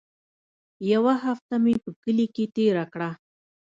يوه 0.91 1.13
هفته 1.25 1.53
مې 1.63 1.73
په 1.83 1.89
کلي 2.01 2.25
کښې 2.35 2.45
تېره 2.55 2.85
کړه. 2.93 3.09